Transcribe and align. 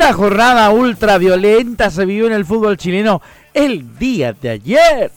Una 0.00 0.14
jornada 0.14 0.70
ultra 0.70 1.18
violenta 1.18 1.90
se 1.90 2.06
vivió 2.06 2.26
en 2.26 2.32
el 2.32 2.46
fútbol 2.46 2.78
chileno 2.78 3.20
el 3.52 3.98
día 3.98 4.32
de 4.32 4.48
ayer. 4.48 5.12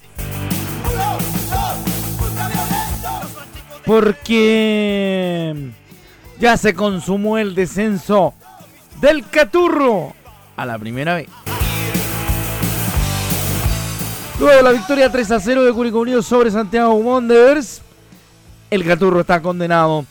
Porque 3.85 5.71
ya 6.37 6.57
se 6.57 6.73
consumó 6.73 7.37
el 7.37 7.55
descenso 7.55 8.33
del 8.99 9.25
Caturro 9.29 10.13
a 10.57 10.65
la 10.65 10.77
primera 10.77 11.15
vez. 11.15 11.29
Luego 14.37 14.57
de 14.57 14.63
la 14.63 14.71
victoria 14.71 15.09
3 15.09 15.31
a 15.31 15.39
0 15.39 15.63
de 15.63 15.71
Curicó 15.71 15.99
Unido 15.99 16.21
sobre 16.21 16.51
Santiago 16.51 16.95
Wanderers, 16.95 17.81
el 18.69 18.83
Caturro 18.83 19.21
está 19.21 19.41
condenado 19.41 20.05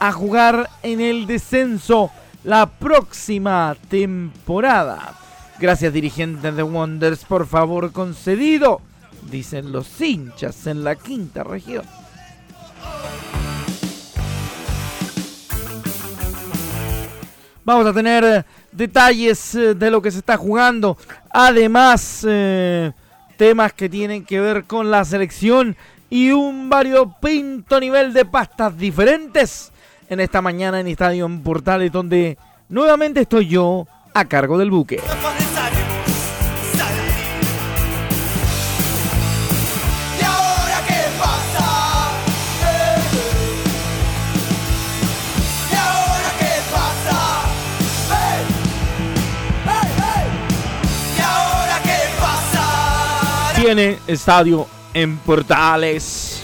a 0.00 0.10
jugar 0.10 0.68
en 0.82 1.00
el 1.00 1.28
descenso 1.28 2.10
la 2.46 2.66
próxima 2.66 3.76
temporada. 3.88 5.14
Gracias 5.58 5.92
dirigentes 5.92 6.54
de 6.54 6.62
Wonders, 6.62 7.24
por 7.24 7.44
favor 7.44 7.90
concedido, 7.90 8.80
dicen 9.28 9.72
los 9.72 10.00
hinchas 10.00 10.68
en 10.68 10.84
la 10.84 10.94
quinta 10.94 11.42
región. 11.42 11.84
Vamos 17.64 17.84
a 17.84 17.92
tener 17.92 18.46
detalles 18.70 19.56
eh, 19.56 19.74
de 19.74 19.90
lo 19.90 20.00
que 20.00 20.12
se 20.12 20.18
está 20.18 20.36
jugando. 20.36 20.96
Además, 21.30 22.24
eh, 22.28 22.92
temas 23.36 23.72
que 23.72 23.88
tienen 23.88 24.24
que 24.24 24.38
ver 24.38 24.66
con 24.66 24.88
la 24.88 25.04
selección 25.04 25.76
y 26.08 26.30
un 26.30 26.70
variopinto 26.70 27.80
nivel 27.80 28.12
de 28.12 28.24
pastas 28.24 28.78
diferentes 28.78 29.72
en 30.08 30.20
esta 30.20 30.40
mañana 30.42 30.80
en 30.80 30.86
Estadio 30.86 31.28
Portales, 31.42 31.92
donde 31.92 32.38
nuevamente 32.68 33.20
estoy 33.20 33.48
yo 33.48 33.86
a 34.14 34.24
cargo 34.24 34.58
del 34.58 34.70
buque. 34.70 35.00
Tiene 53.56 53.98
estadio 54.06 54.66
en 54.94 55.16
Portales. 55.16 56.42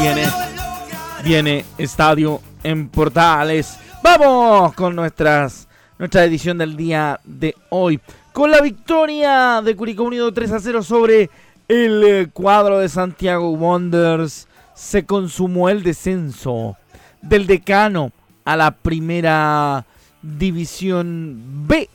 Viene, 0.00 0.28
viene 1.24 1.64
estadio 1.78 2.40
en 2.62 2.88
Portales. 2.88 3.78
Vamos 4.02 4.72
con 4.74 4.96
nuestras, 4.96 5.68
nuestra 5.98 6.24
edición 6.24 6.58
del 6.58 6.76
día 6.76 7.20
de 7.24 7.54
hoy. 7.68 8.00
Con 8.32 8.50
la 8.50 8.60
victoria 8.60 9.60
de 9.62 9.76
Curicó 9.76 10.04
Unido 10.04 10.32
3 10.32 10.52
a 10.52 10.60
0 10.60 10.82
sobre 10.82 11.30
el 11.68 12.02
eh, 12.04 12.28
cuadro 12.32 12.78
de 12.78 12.88
Santiago 12.88 13.50
Wonders, 13.50 14.48
se 14.74 15.04
consumó 15.04 15.68
el 15.68 15.82
descenso 15.82 16.76
del 17.20 17.46
decano 17.46 18.12
a 18.44 18.56
la 18.56 18.70
primera 18.70 19.84
división 20.22 21.66
B. 21.66 21.88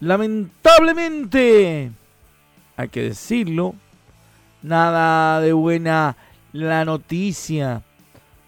Lamentablemente, 0.00 1.90
hay 2.76 2.88
que 2.88 3.02
decirlo, 3.02 3.74
nada 4.62 5.40
de 5.40 5.52
buena 5.52 6.16
la 6.52 6.84
noticia 6.84 7.82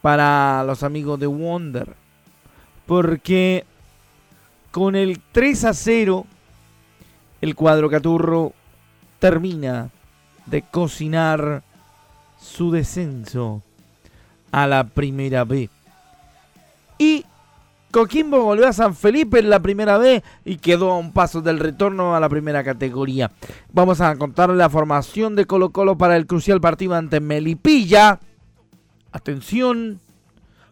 para 0.02 0.64
los 0.64 0.82
amigos 0.82 1.18
de 1.18 1.26
Wonder. 1.26 1.94
Porque 2.86 3.64
con 4.70 4.96
el 4.96 5.20
3 5.32 5.64
a 5.64 5.72
0, 5.72 6.26
el 7.40 7.54
cuadro 7.54 7.88
Caturro 7.88 8.52
termina 9.18 9.90
de 10.46 10.62
cocinar 10.62 11.62
su 12.40 12.70
descenso 12.70 13.62
a 14.50 14.66
la 14.66 14.84
primera 14.84 15.44
B. 15.44 15.70
Y 16.98 17.24
Coquimbo 17.92 18.42
volvió 18.42 18.66
a 18.66 18.72
San 18.72 18.96
Felipe 18.96 19.38
en 19.38 19.50
la 19.50 19.60
primera 19.60 19.98
B 19.98 20.22
y 20.44 20.56
quedó 20.56 20.90
a 20.90 20.98
un 20.98 21.12
paso 21.12 21.42
del 21.42 21.58
retorno 21.58 22.16
a 22.16 22.20
la 22.20 22.28
primera 22.28 22.64
categoría. 22.64 23.30
Vamos 23.70 24.00
a 24.00 24.16
contar 24.16 24.50
la 24.50 24.70
formación 24.70 25.36
de 25.36 25.46
Colo 25.46 25.70
Colo 25.70 25.98
para 25.98 26.16
el 26.16 26.26
crucial 26.26 26.60
partido 26.60 26.94
ante 26.94 27.20
Melipilla. 27.20 28.18
Atención 29.12 30.00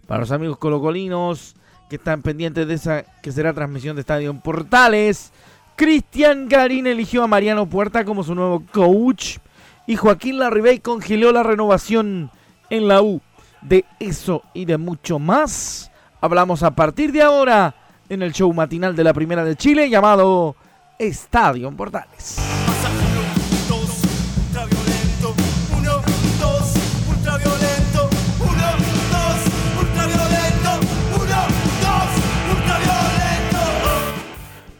para 0.06 0.20
los 0.20 0.32
amigos 0.32 0.58
colocolinos 0.58 1.54
que 1.88 1.96
están 1.96 2.22
pendientes 2.22 2.66
de 2.66 2.74
esa 2.74 3.02
que 3.22 3.32
será 3.32 3.52
transmisión 3.52 3.96
de 3.96 4.00
Estadio 4.00 4.30
en 4.30 4.40
Portales. 4.40 5.32
Cristian 5.76 6.48
Garín 6.48 6.86
eligió 6.86 7.22
a 7.22 7.26
Mariano 7.26 7.66
Puerta 7.66 8.04
como 8.04 8.24
su 8.24 8.34
nuevo 8.34 8.62
coach 8.72 9.38
y 9.86 9.96
Joaquín 9.96 10.38
Larribey 10.38 10.80
congeló 10.80 11.32
la 11.32 11.42
renovación 11.42 12.30
en 12.70 12.88
la 12.88 13.02
U. 13.02 13.20
De 13.62 13.84
eso 13.98 14.42
y 14.54 14.64
de 14.64 14.78
mucho 14.78 15.18
más 15.18 15.90
hablamos 16.20 16.62
a 16.62 16.74
partir 16.74 17.12
de 17.12 17.22
ahora 17.22 17.74
en 18.08 18.22
el 18.22 18.32
show 18.32 18.52
matinal 18.52 18.96
de 18.96 19.04
la 19.04 19.12
Primera 19.12 19.44
de 19.44 19.56
Chile 19.56 19.90
llamado 19.90 20.56
Estadio 20.98 21.68
en 21.68 21.76
Portales. 21.76 22.49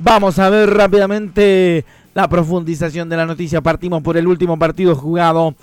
Vamos 0.03 0.39
a 0.39 0.49
ver 0.49 0.71
rápidamente 0.71 1.85
la 2.15 2.27
profundización 2.27 3.11
de 3.11 3.19
la 3.19 3.27
noticia. 3.27 3.61
Partimos 3.61 4.03
por 4.03 4.17
el 4.17 4.27
último 4.27 4.59
partido 4.59 4.97
jugado 4.97 5.55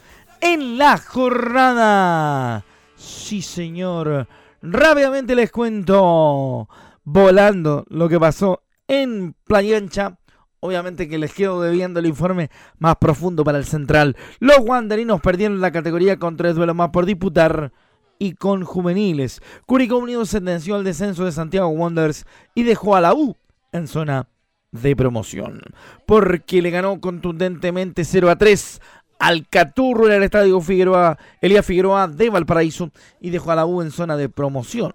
en 0.41 0.77
la 0.77 0.99
jornada. 0.99 2.63
Sí, 2.95 3.41
señor. 3.41 4.27
Rápidamente 4.61 5.33
les 5.33 5.51
cuento, 5.51 6.69
volando 7.03 7.83
lo 7.89 8.07
que 8.07 8.19
pasó 8.19 8.61
en 8.87 9.33
Playa 9.43 9.77
Ancha. 9.77 10.19
Obviamente 10.59 11.09
que 11.09 11.17
les 11.17 11.33
quedo 11.33 11.59
debiendo 11.63 11.99
el 11.99 12.05
informe 12.05 12.51
más 12.77 12.97
profundo 12.97 13.43
para 13.43 13.57
el 13.57 13.65
central. 13.65 14.15
Los 14.39 14.59
wanderinos 14.59 15.19
perdieron 15.19 15.61
la 15.61 15.71
categoría 15.71 16.19
con 16.19 16.37
tres 16.37 16.53
duelos 16.53 16.75
más 16.75 16.89
por 16.89 17.07
disputar 17.07 17.71
y 18.19 18.33
con 18.33 18.65
juveniles. 18.65 19.41
Curicó 19.65 19.97
Unido 19.97 20.27
sentenció 20.27 20.75
al 20.75 20.83
descenso 20.83 21.25
de 21.25 21.31
Santiago 21.31 21.69
Wanderers 21.69 22.27
y 22.53 22.61
dejó 22.61 22.95
a 22.95 23.01
la 23.01 23.15
U 23.15 23.35
en 23.77 23.87
zona 23.87 24.27
de 24.71 24.95
promoción. 24.95 25.61
Porque 26.05 26.61
le 26.61 26.71
ganó 26.71 26.99
contundentemente 26.99 28.03
0 28.03 28.29
a 28.29 28.35
3 28.35 28.81
al 29.19 29.47
Caturro 29.47 30.07
en 30.07 30.13
el 30.13 30.23
estadio 30.23 30.61
Figueroa, 30.61 31.17
Elías 31.41 31.65
Figueroa 31.65 32.07
de 32.07 32.29
Valparaíso 32.29 32.91
y 33.19 33.29
dejó 33.29 33.51
a 33.51 33.55
la 33.55 33.65
U 33.65 33.81
en 33.81 33.91
zona 33.91 34.15
de 34.17 34.29
promoción. 34.29 34.93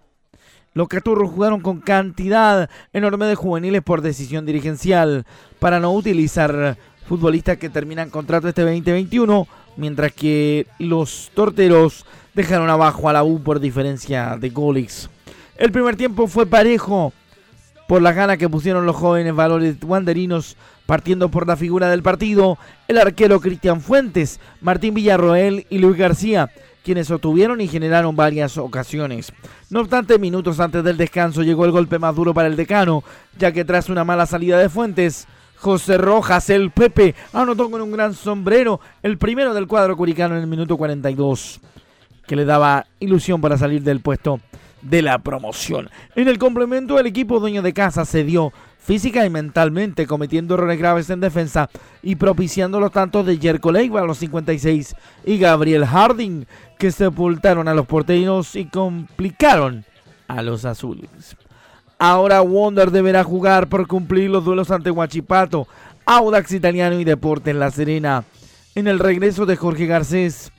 Los 0.75 0.89
Caturros 0.89 1.31
jugaron 1.31 1.61
con 1.61 1.81
cantidad 1.81 2.71
enorme 2.93 3.27
de 3.27 3.35
juveniles 3.35 3.83
por 3.83 4.01
decisión 4.01 4.47
dirigencial 4.47 5.27
para 5.59 5.81
no 5.81 5.93
utilizar 5.93 6.79
futbolistas 7.07 7.59
que 7.59 7.69
terminan 7.69 8.09
contrato 8.09 8.49
este 8.49 8.63
2021, 8.63 9.47
mientras 9.77 10.13
que 10.13 10.67
los 10.79 11.31
torteros 11.35 12.07
dejaron 12.33 12.71
abajo 12.71 13.09
a 13.09 13.13
la 13.13 13.23
U 13.23 13.43
por 13.43 13.61
diferencia 13.61 14.39
de 14.39 14.49
goles. 14.49 15.11
El 15.59 15.73
primer 15.73 15.97
tiempo 15.97 16.27
fue 16.27 16.47
parejo 16.47 17.13
por 17.87 18.03
las 18.03 18.15
ganas 18.15 18.39
que 18.39 18.49
pusieron 18.49 18.87
los 18.87 18.97
jóvenes 18.97 19.35
valores 19.35 19.77
wanderinos 19.83 20.57
partiendo 20.87 21.31
por 21.31 21.47
la 21.47 21.57
figura 21.57 21.89
del 21.89 22.03
partido, 22.03 22.59
el 22.89 22.99
arquero 22.99 23.41
Cristian 23.41 23.81
Fuentes, 23.81 24.41
Martín 24.61 24.95
Villarroel 24.95 25.67
y 25.71 25.79
Luis 25.79 25.97
García, 25.97 26.51
quienes 26.85 27.11
obtuvieron 27.11 27.61
y 27.61 27.69
generaron 27.69 28.17
varias 28.17 28.59
ocasiones. 28.59 29.33
No 29.71 29.81
obstante, 29.81 30.19
minutos 30.19 30.61
antes 30.61 30.83
del 30.85 30.97
descanso 30.97 31.43
llegó 31.43 31.65
el 31.65 31.71
golpe 31.71 31.99
más 31.99 32.15
duro 32.15 32.35
para 32.35 32.49
el 32.49 32.57
decano, 32.57 33.05
ya 33.39 33.53
que 33.53 33.65
tras 33.65 33.89
una 33.89 34.05
mala 34.05 34.27
salida 34.27 34.59
de 34.59 34.69
Fuentes, 34.69 35.27
José 35.57 35.97
Rojas, 35.97 36.51
el 36.51 36.73
Pepe, 36.73 37.15
anotó 37.33 37.71
con 37.71 37.81
un 37.81 37.93
gran 37.93 38.15
sombrero 38.15 38.81
el 39.03 39.17
primero 39.17 39.55
del 39.55 39.69
cuadro 39.69 39.97
curicano 39.97 40.35
en 40.35 40.43
el 40.43 40.49
minuto 40.49 40.77
42, 40.77 41.61
que 42.27 42.37
le 42.37 42.45
daba 42.45 42.87
ilusión 42.99 43.41
para 43.41 43.57
salir 43.57 43.83
del 43.83 44.01
puesto 44.01 44.41
de 44.83 45.03
la 45.03 45.19
promoción. 45.19 45.89
En 46.15 46.29
el 46.29 46.39
complemento, 46.39 46.99
el 46.99 47.07
equipo 47.07 47.41
dueño 47.41 47.63
de 47.63 47.73
casa 47.73 48.05
cedió 48.05 48.53
física 48.79 49.25
y 49.25 49.31
mentalmente, 49.31 50.07
cometiendo 50.07 50.55
errores 50.55 50.79
graves 50.79 51.09
en 51.11 51.21
defensa 51.21 51.71
y 52.03 52.17
propiciando 52.17 52.81
los 52.81 52.91
tantos 52.91 53.25
de 53.25 53.39
Jerko 53.39 53.71
Leiva 53.71 54.03
los 54.03 54.19
56 54.19 54.95
y 55.25 55.39
Gabriel 55.39 55.87
Harding, 55.87 56.47
que 56.79 56.91
sepultaron 56.91 57.69
a 57.69 57.75
los 57.75 57.87
porteños 57.87 58.57
y 58.57 58.65
complicaron 58.67 59.85
a 60.27 60.43
los 60.43 60.65
azules. 60.65 61.37
Ahora 61.99 62.41
Wonder 62.41 62.91
deberá 62.91 63.23
jugar 63.23 63.69
por 63.69 63.87
cumplir 63.87 64.29
los 64.29 64.45
duelos 64.45 64.73
ante 64.73 64.91
Huachipato, 64.91 65.69
Audax 66.05 66.51
Italiano 66.51 66.99
y 66.99 67.05
Deportes 67.05 67.55
La 67.55 67.71
Serena. 67.71 68.25
En 68.75 68.89
el 68.89 68.99
regreso 68.99 69.47
de 69.47 69.55
Jorge 69.55 69.87
Garcés, 69.87 70.51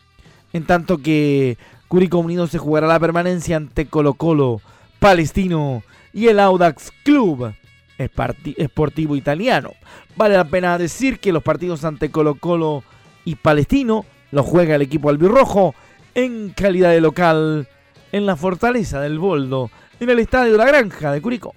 en 0.54 0.66
tanto 0.66 1.00
que 1.00 1.58
Curicó 1.94 2.18
Unido 2.18 2.48
se 2.48 2.58
jugará 2.58 2.88
la 2.88 3.00
permanencia 3.00 3.56
ante 3.56 3.86
Colo 3.86 4.16
Colo, 4.16 4.62
Palestino 4.98 5.84
y 6.12 6.26
el 6.26 6.40
Audax 6.40 6.92
Club 7.04 7.54
Esportivo 8.00 9.16
Italiano. 9.16 9.74
Vale 10.16 10.36
la 10.36 10.44
pena 10.44 10.80
decir 10.80 11.20
que 11.20 11.32
los 11.32 11.44
partidos 11.44 11.86
ante 11.86 12.10
Colo 12.10 12.34
Colo 12.34 12.84
y 13.26 13.36
Palestino 13.36 14.06
los 14.32 14.44
juega 14.44 14.74
el 14.74 14.82
equipo 14.82 15.12
albirrojo 15.12 15.76
en 16.16 16.50
calidad 16.50 16.90
de 16.90 17.02
local 17.02 17.68
en 18.12 18.26
la 18.26 18.38
Fortaleza 18.38 19.00
del 19.00 19.20
Boldo, 19.20 19.70
en 20.00 20.10
el 20.10 20.18
Estadio 20.18 20.58
La 20.58 20.66
Granja 20.66 21.12
de 21.12 21.22
Curicó. 21.22 21.54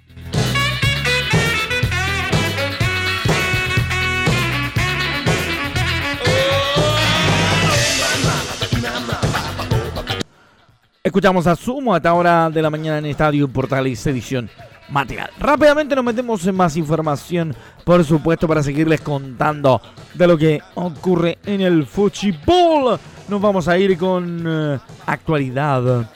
Escuchamos 11.07 11.47
a 11.47 11.55
Sumo 11.55 11.93
a 11.93 11.97
esta 11.97 12.13
hora 12.13 12.49
de 12.49 12.61
la 12.61 12.69
mañana 12.69 12.97
en 12.97 13.05
Estadio 13.05 13.47
Portales 13.47 14.05
edición 14.07 14.49
matinal. 14.89 15.29
Rápidamente 15.39 15.95
nos 15.95 16.03
metemos 16.03 16.45
en 16.45 16.53
más 16.53 16.75
información, 16.75 17.55
por 17.85 18.03
supuesto, 18.03 18.45
para 18.45 18.61
seguirles 18.61 18.99
contando 18.99 19.81
de 20.15 20.27
lo 20.27 20.37
que 20.37 20.61
ocurre 20.75 21.37
en 21.45 21.61
el 21.61 21.85
fútbol. 21.85 22.99
Nos 23.29 23.41
vamos 23.41 23.69
a 23.69 23.77
ir 23.77 23.97
con 23.97 24.43
eh, 24.45 24.79
actualidad 25.05 26.11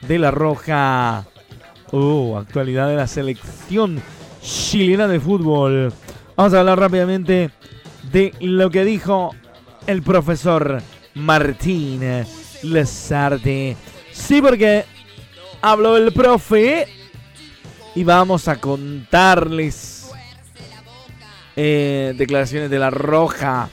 de 0.00 0.18
la 0.18 0.30
Roja. 0.30 1.26
Oh, 1.90 2.38
actualidad 2.38 2.88
de 2.88 2.96
la 2.96 3.06
selección 3.06 4.00
chilena 4.40 5.06
de 5.06 5.20
fútbol. 5.20 5.92
Vamos 6.34 6.54
a 6.54 6.60
hablar 6.60 6.80
rápidamente 6.80 7.50
de 8.10 8.32
lo 8.40 8.70
que 8.70 8.86
dijo 8.86 9.34
el 9.86 10.02
profesor 10.02 10.80
Martín 11.12 12.00
Lesarte 12.62 13.76
Sí, 14.14 14.40
porque 14.40 14.84
habló 15.60 15.96
el 15.96 16.12
profe 16.12 16.88
y 17.94 18.04
vamos 18.04 18.48
a 18.48 18.60
contarles 18.60 20.10
eh, 21.56 22.14
declaraciones 22.16 22.70
de 22.70 22.78
la 22.78 22.90
Roja, 22.90 23.68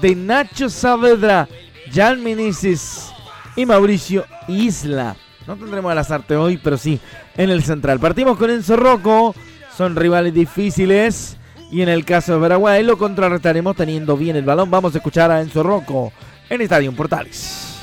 de 0.00 0.14
Nacho 0.14 0.68
Saavedra, 0.68 1.48
Jan 1.92 2.22
Meneses 2.22 3.10
y 3.56 3.66
Mauricio 3.66 4.26
Isla. 4.46 5.16
No 5.46 5.56
tendremos 5.56 5.90
a 5.90 5.94
las 5.94 6.10
artes 6.10 6.36
hoy, 6.36 6.58
pero 6.62 6.76
sí 6.76 7.00
en 7.36 7.50
el 7.50 7.64
central. 7.64 7.98
Partimos 7.98 8.38
con 8.38 8.50
Enzo 8.50 8.76
Rocco, 8.76 9.34
son 9.76 9.96
rivales 9.96 10.32
difíciles. 10.32 11.36
Y 11.70 11.82
en 11.82 11.88
el 11.88 12.04
caso 12.04 12.34
de 12.34 12.40
Paraguay 12.40 12.84
lo 12.84 12.96
contrarrestaremos 12.96 13.74
teniendo 13.74 14.16
bien 14.16 14.36
el 14.36 14.44
balón. 14.44 14.70
Vamos 14.70 14.94
a 14.94 14.98
escuchar 14.98 15.30
a 15.30 15.40
Enzo 15.40 15.62
Rocco 15.62 16.12
en 16.48 16.60
Estadio 16.60 16.92
Portales. 16.92 17.73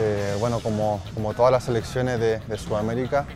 Eh, 0.00 0.36
bueno, 0.38 0.60
como, 0.60 1.02
como, 1.12 1.34
todas 1.34 1.50
las 1.50 1.64
selecciones 1.64 2.20
de, 2.20 2.56
Sudamérica, 2.56 3.26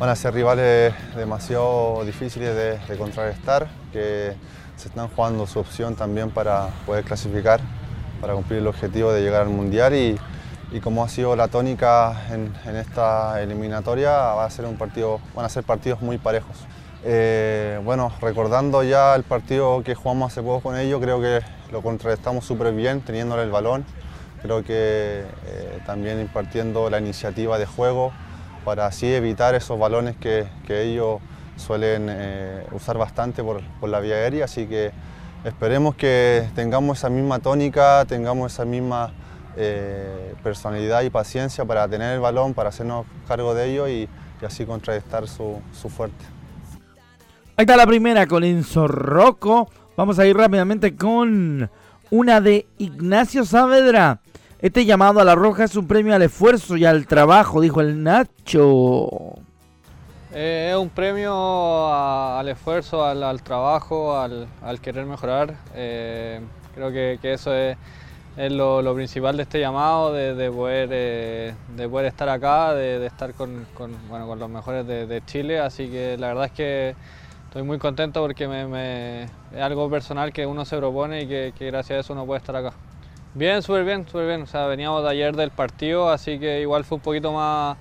van 0.00 0.08
a 0.08 0.16
ser 0.16 0.34
rivales 0.34 0.92
demasiado 1.14 2.04
difíciles 2.04 2.56
de, 2.88 2.98
contrarrestar, 2.98 3.68
que 3.92 4.32
se 4.76 4.88
están 4.88 5.06
jugando 5.06 5.46
su 5.46 5.60
opción 5.60 5.94
también 5.94 6.30
para 6.30 6.70
poder 6.86 7.04
clasificar, 7.04 7.60
para 8.20 8.34
cumplir 8.34 8.58
el 8.58 8.66
objetivo 8.66 9.12
de 9.12 9.22
llegar 9.22 9.42
al 9.42 9.48
Mundial 9.48 9.94
y, 9.94 10.18
como 10.82 11.04
ha 11.04 11.08
sido 11.08 11.36
la 11.36 11.46
tónica 11.46 12.26
en, 12.32 12.52
esta 12.74 13.40
eliminatoria, 13.40 14.10
va 14.10 14.44
a 14.44 14.50
ser 14.50 14.64
un 14.64 14.76
partido, 14.76 15.20
van 15.36 15.44
a 15.44 15.48
ser 15.48 15.62
partidos 15.62 16.02
muy 16.02 16.18
parejos. 16.18 16.56
Eh, 17.04 17.80
bueno, 17.84 18.10
recordando 18.20 18.82
ya 18.82 19.14
el 19.14 19.22
partido 19.22 19.84
que 19.84 19.94
jugamos 19.94 20.32
hace 20.32 20.42
poco 20.42 20.62
con 20.62 20.76
ellos, 20.76 21.00
creo 21.00 21.20
que 21.20 21.42
lo 21.70 21.80
contrarrestamos 21.80 22.44
súper 22.44 22.72
bien, 22.74 23.02
teniéndole 23.02 23.44
el 23.44 23.52
balón, 23.52 23.84
Creo 24.46 24.62
que 24.62 25.24
eh, 25.46 25.80
también 25.86 26.20
impartiendo 26.20 26.88
la 26.88 27.00
iniciativa 27.00 27.58
de 27.58 27.66
juego 27.66 28.12
para 28.64 28.86
así 28.86 29.12
evitar 29.12 29.56
esos 29.56 29.76
balones 29.76 30.16
que, 30.16 30.46
ellos 30.68 31.20
suelen 31.56 32.06
eh, 32.08 32.64
usar 32.70 32.96
bastante 32.96 33.42
por, 33.42 33.60
la 33.88 33.98
vía 33.98 34.14
aérea. 34.14 34.44
Así 34.44 34.68
que 34.68 34.92
esperemos 35.42 35.96
que 35.96 36.48
tengamos 36.54 36.98
esa 36.98 37.10
misma 37.10 37.40
tónica, 37.40 38.04
tengamos 38.04 38.52
esa 38.52 38.64
misma 38.64 39.12
eh, 39.56 40.34
personalidad 40.44 41.02
y 41.02 41.10
paciencia 41.10 41.64
para 41.64 41.88
tener 41.88 42.14
el 42.14 42.20
balón, 42.20 42.54
para 42.54 42.68
hacernos 42.68 43.04
cargo 43.26 43.52
de 43.52 43.72
ello 43.72 43.88
y, 43.88 44.08
así 44.46 44.64
contrarrestar 44.64 45.26
su, 45.26 45.60
su, 45.72 45.88
fuerte. 45.88 46.24
Ahí 47.56 47.64
está 47.64 47.76
la 47.76 47.86
primera 47.86 48.28
con 48.28 48.44
Enzo 48.44 48.86
Rocco. 48.86 49.68
Vamos 49.96 50.20
a 50.20 50.26
ir 50.26 50.36
rápidamente 50.36 50.94
con 50.94 51.68
una 52.10 52.40
de 52.40 52.66
Ignacio 52.78 53.44
Saavedra. 53.44 54.20
Este 54.60 54.84
llamado 54.84 55.20
a 55.20 55.24
la 55.24 55.34
roja 55.34 55.64
es 55.64 55.76
un 55.76 55.86
premio 55.86 56.14
al 56.14 56.22
esfuerzo 56.22 56.76
y 56.76 56.84
al 56.84 57.06
trabajo, 57.06 57.60
dijo 57.60 57.80
el 57.80 58.02
Nacho. 58.02 59.34
Eh, 60.32 60.70
es 60.70 60.76
un 60.76 60.88
premio 60.88 61.94
al 61.94 62.48
esfuerzo, 62.48 63.04
al, 63.04 63.42
trabajo, 63.42 64.18
al, 64.18 64.48
querer 64.82 65.06
mejorar. 65.06 65.54
Eh, 65.74 66.40
creo 66.74 66.90
que, 66.90 67.18
eso 67.32 67.54
es, 67.54 67.76
lo, 68.36 68.94
principal 68.94 69.36
de 69.36 69.42
este 69.44 69.60
llamado, 69.60 70.12
de, 70.12 70.50
poder, 70.50 70.88
eh, 70.92 71.54
de 71.76 71.88
poder 71.88 72.06
estar 72.06 72.28
acá, 72.28 72.74
de, 72.74 73.04
estar 73.06 73.34
con 73.34 73.66
los 74.38 74.50
mejores 74.50 74.86
de, 74.86 75.22
Chile. 75.26 75.58
Así 75.58 75.88
que 75.88 76.16
la 76.18 76.28
verdad 76.28 76.46
es 76.46 76.52
que 76.52 76.96
estoy 77.46 77.62
muy 77.62 77.78
contento 77.78 78.20
porque 78.20 78.46
me, 78.46 79.24
es 79.24 79.60
algo 79.60 79.90
personal 79.90 80.32
que 80.32 80.46
uno 80.46 80.64
se 80.64 80.76
propone 80.76 81.22
y 81.22 81.26
que, 81.26 81.52
que 81.58 81.66
gracias 81.66 81.96
a 81.96 82.00
eso 82.00 82.12
uno 82.12 82.26
puede 82.26 82.38
estar 82.38 82.54
acá. 82.54 82.72
Bien, 83.36 83.62
súper 83.62 83.84
bien, 83.84 84.06
súper 84.06 84.26
bien. 84.26 84.42
O 84.42 84.46
sea, 84.46 84.66
veníamos 84.66 85.02
de 85.02 85.10
ayer 85.10 85.36
del 85.36 85.50
partido, 85.50 86.08
así 86.08 86.38
que 86.38 86.62
igual 86.62 86.84
fue 86.84 86.96
un 86.96 87.02
poquito 87.02 87.32
más, 87.32 87.76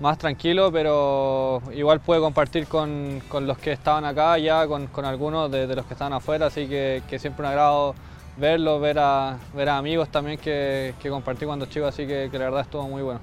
más 0.00 0.18
tranquilo, 0.18 0.72
pero 0.72 1.62
igual 1.72 2.00
pude 2.00 2.18
compartir 2.18 2.66
con, 2.66 3.22
los 3.40 3.56
que 3.58 3.70
estaban 3.70 4.04
acá 4.04 4.36
ya, 4.38 4.66
con, 4.66 5.04
algunos 5.04 5.48
de, 5.48 5.66
los 5.74 5.86
que 5.86 5.94
estaban 5.94 6.12
afuera, 6.12 6.46
así 6.46 6.66
que, 6.66 7.02
siempre 7.20 7.44
un 7.44 7.50
agrado 7.50 7.94
verlos, 8.36 8.80
ver 8.80 8.98
a, 8.98 9.38
ver 9.54 9.68
a 9.68 9.78
amigos 9.78 10.08
también 10.08 10.38
que, 10.38 10.92
compartí 11.08 11.46
cuando 11.46 11.66
chico, 11.66 11.86
así 11.86 12.04
que, 12.04 12.28
la 12.32 12.38
verdad 12.38 12.62
estuvo 12.62 12.88
muy 12.88 13.02
bueno. 13.02 13.20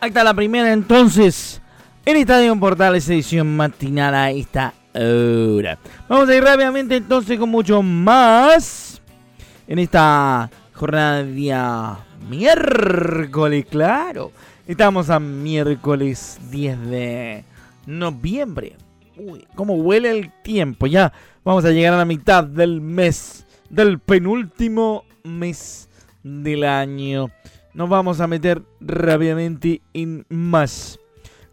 Está 0.00 0.22
la 0.22 0.34
primera 0.34 0.72
entonces. 0.72 1.60
En 2.08 2.16
Estadio 2.16 2.54
Portales 2.60 3.10
edición 3.10 3.56
matinal 3.56 4.14
a 4.14 4.30
esta 4.30 4.72
hora. 4.94 5.76
Vamos 6.08 6.28
a 6.28 6.36
ir 6.36 6.44
rápidamente 6.44 6.94
entonces 6.94 7.36
con 7.36 7.48
mucho 7.48 7.82
más 7.82 9.02
en 9.66 9.80
esta 9.80 10.48
jornada 10.72 11.24
de 11.24 11.96
miércoles, 12.30 13.66
claro. 13.68 14.30
Estamos 14.68 15.10
a 15.10 15.18
miércoles 15.18 16.38
10 16.48 16.80
de 16.88 17.44
noviembre. 17.86 18.76
Uy, 19.16 19.44
cómo 19.56 19.74
huele 19.74 20.10
el 20.10 20.30
tiempo. 20.44 20.86
Ya 20.86 21.12
vamos 21.42 21.64
a 21.64 21.72
llegar 21.72 21.94
a 21.94 21.98
la 21.98 22.04
mitad 22.04 22.44
del 22.44 22.80
mes, 22.80 23.44
del 23.68 23.98
penúltimo 23.98 25.02
mes 25.24 25.88
del 26.22 26.62
año. 26.62 27.32
Nos 27.74 27.88
vamos 27.88 28.20
a 28.20 28.28
meter 28.28 28.62
rápidamente 28.80 29.82
en 29.92 30.24
más 30.28 31.00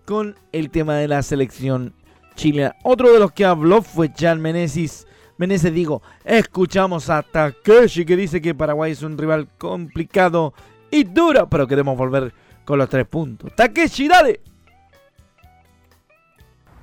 con 0.05 0.35
el 0.51 0.69
tema 0.69 0.95
de 0.95 1.07
la 1.07 1.21
selección 1.21 1.93
chilena. 2.35 2.75
Otro 2.83 3.11
de 3.11 3.19
los 3.19 3.31
que 3.31 3.45
habló 3.45 3.81
fue 3.81 4.11
Jan 4.15 4.41
Menesis 4.41 5.07
Meneses 5.37 5.73
digo, 5.73 6.01
escuchamos 6.23 7.09
a 7.09 7.23
Takeshi 7.23 8.05
que 8.05 8.15
dice 8.15 8.41
que 8.41 8.53
Paraguay 8.53 8.91
es 8.91 9.01
un 9.01 9.17
rival 9.17 9.47
complicado 9.57 10.53
y 10.91 11.03
duro, 11.05 11.49
pero 11.49 11.67
queremos 11.67 11.97
volver 11.97 12.33
con 12.65 12.77
los 12.77 12.87
tres 12.87 13.07
puntos. 13.07 13.51
Takeshi, 13.55 14.07
dale. 14.07 14.41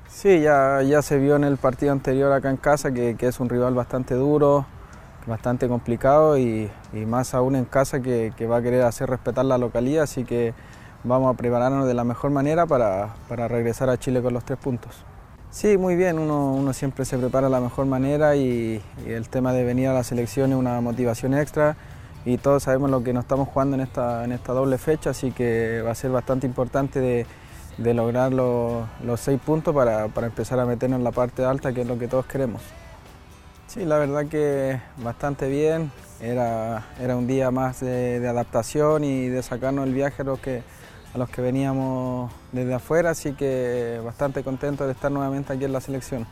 Sí, 0.09 0.41
ya, 0.41 0.83
ya 0.83 1.01
se 1.01 1.19
vio 1.19 1.37
en 1.37 1.45
el 1.45 1.57
partido 1.57 1.93
anterior 1.93 2.33
acá 2.33 2.51
en 2.51 2.57
casa 2.57 2.93
que, 2.93 3.17
es 3.19 3.41
un 3.41 3.49
rival 3.49 3.73
bastante 3.75 4.15
duro, 4.15 4.67
bastante 5.27 5.69
complicado 5.69 6.37
y, 6.37 6.69
y 6.93 7.07
más 7.07 7.35
aún 7.35 7.55
en 7.55 7.65
casa 7.65 8.01
que, 8.01 8.33
que, 8.37 8.47
va 8.47 8.57
a 8.57 8.63
querer 8.63 8.83
hacer 8.83 9.09
respetar 9.09 9.45
la 9.45 9.59
localidad, 9.59 10.03
así 10.03 10.25
que 10.25 10.53
vamos 11.05 11.35
a 11.35 11.37
prepararnos 11.37 11.87
de 11.87 11.95
la 11.95 12.05
mejor 12.05 12.31
manera 12.31 12.67
para, 12.67 13.15
para 13.29 13.49
regresar 13.49 13.89
a 13.91 13.99
Chile 13.99 14.23
con 14.23 14.35
los 14.35 14.45
tres 14.45 14.59
puntos. 14.59 15.05
Sí, 15.51 15.77
muy 15.77 15.97
bien, 15.97 16.21
uno, 16.21 16.55
uno 16.55 16.73
siempre 16.73 17.05
se 17.05 17.19
prepara 17.19 17.49
de 17.49 17.51
la 17.51 17.61
mejor 17.61 17.85
manera 17.87 18.37
y, 18.37 18.81
el 19.05 19.29
tema 19.29 19.53
de 19.53 19.65
venir 19.65 19.89
a 19.89 19.93
la 19.93 20.05
selección 20.05 20.53
es 20.53 20.57
una 20.57 20.81
motivación 20.81 21.35
extra 21.35 21.77
y 22.25 22.39
todos 22.39 22.63
sabemos 22.63 22.89
lo 22.91 23.03
que 23.03 23.13
nos 23.13 23.25
estamos 23.25 23.49
jugando 23.49 23.75
en 23.75 23.81
esta, 23.81 24.25
en 24.25 24.31
esta 24.31 24.53
doble 24.53 24.79
fecha, 24.79 25.11
así 25.11 25.33
que 25.33 25.83
va 25.85 25.91
a 25.91 25.95
ser 25.97 26.13
bastante 26.13 26.47
importante 26.47 27.01
de, 27.01 27.27
de 27.79 27.95
lograr 27.95 28.33
los, 28.33 28.87
los, 29.03 29.19
seis 29.19 29.41
puntos 29.45 29.75
para, 29.75 30.07
para 30.09 30.29
empezar 30.29 30.61
a 30.61 30.67
meternos 30.67 30.99
en 30.99 31.05
la 31.05 31.11
parte 31.11 31.45
alta, 31.45 31.73
que 31.73 31.81
es 31.81 31.87
lo 31.89 31.99
que 31.99 32.07
todos 32.07 32.27
queremos. 32.27 32.63
Sí, 33.67 33.85
la 33.85 33.99
verdad 33.99 34.27
que 34.27 34.81
bastante 35.03 35.49
bien. 35.49 35.91
Era, 36.21 36.85
era 37.01 37.17
un 37.17 37.27
día 37.27 37.51
más 37.51 37.81
de, 37.81 38.21
de, 38.21 38.29
adaptación 38.29 39.05
y 39.05 39.29
de 39.29 39.43
sacarnos 39.43 39.87
el 39.87 39.95
viaje 39.95 40.21
a 40.21 40.25
los, 40.27 40.39
que, 40.39 40.63
a 41.15 41.19
los 41.19 41.29
que 41.29 41.41
veníamos 41.41 42.31
desde 42.53 42.75
afuera, 42.75 43.11
así 43.11 43.33
que 43.33 44.01
bastante 44.05 44.43
contento 44.43 44.87
de 44.87 44.93
estar 44.93 45.11
nuevamente 45.11 45.53
aquí 45.53 45.65
en 45.65 45.73
la 45.73 45.81
selección. 45.81 46.27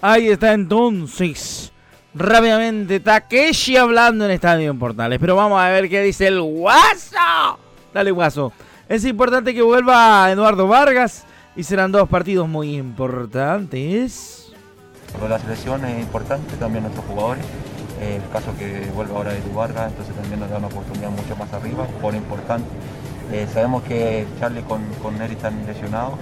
Ahí 0.00 0.28
está 0.28 0.52
entonces, 0.52 1.72
rápidamente 2.14 3.00
Takeshi 3.00 3.76
hablando 3.76 4.24
en 4.24 4.30
Estadio 4.30 4.70
en 4.70 4.78
Portales. 4.78 5.18
Pero 5.18 5.34
vamos 5.34 5.60
a 5.60 5.68
ver 5.70 5.88
qué 5.88 6.02
dice 6.02 6.28
el 6.28 6.40
Guaso. 6.40 7.58
Dale, 7.92 8.10
Guaso. 8.12 8.52
Es 8.88 9.04
importante 9.04 9.52
que 9.52 9.62
vuelva 9.62 10.30
Eduardo 10.30 10.68
Vargas 10.68 11.24
y 11.56 11.64
serán 11.64 11.92
dos 11.92 12.08
partidos 12.08 12.48
muy 12.48 12.76
importantes. 12.76 14.52
Para 15.12 15.30
la 15.30 15.38
selección 15.38 15.84
es 15.84 16.00
importante, 16.00 16.56
también 16.56 16.84
nuestros 16.84 17.04
jugadores. 17.06 17.44
Eh, 18.00 18.20
el 18.22 18.30
caso 18.30 18.56
que 18.56 18.90
vuelva 18.94 19.16
ahora 19.16 19.34
Edu 19.34 19.52
Vargas, 19.54 19.90
entonces 19.90 20.14
también 20.14 20.38
nos 20.40 20.50
da 20.50 20.58
una 20.58 20.68
oportunidad 20.68 21.10
mucho 21.10 21.34
más 21.36 21.52
arriba, 21.52 21.84
jugador 21.94 22.14
importante. 22.14 22.68
Eh, 23.32 23.46
sabemos 23.52 23.82
que 23.82 24.26
Charlie 24.38 24.62
con, 24.62 24.82
con 25.02 25.18
Neri 25.18 25.34
están 25.34 25.66
lesionados, 25.66 26.14